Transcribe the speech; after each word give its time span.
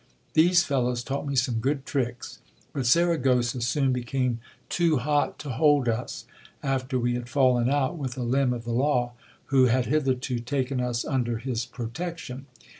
These 0.33 0.63
fellows 0.63 1.03
taught 1.03 1.27
me 1.27 1.35
some 1.35 1.59
good 1.59 1.85
tricks: 1.85 2.39
but 2.73 2.87
Saragossa 2.87 3.61
soon 3.61 3.93
be 3.93 4.01
came 4.01 4.39
too 4.67 4.97
hot 4.97 5.37
to 5.37 5.51
hold 5.51 5.87
us, 5.87 6.25
after 6.63 6.97
we 6.97 7.13
had 7.13 7.29
fallen 7.29 7.69
out 7.69 7.99
with 7.99 8.17
a 8.17 8.23
limb 8.23 8.51
of 8.51 8.63
the 8.63 8.71
law, 8.73 9.11
who 9.53 9.65
had 9.65 9.85
hitherto 9.85 10.39
taken 10.39 10.81
us 10.81 11.05
under 11.05 11.37
his 11.37 11.67
protection. 11.67 12.47